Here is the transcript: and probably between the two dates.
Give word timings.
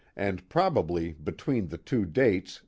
and 0.15 0.49
probably 0.49 1.11
between 1.11 1.67
the 1.67 1.77
two 1.77 2.05
dates. 2.05 2.59